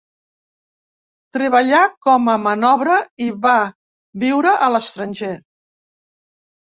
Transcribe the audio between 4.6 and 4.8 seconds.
a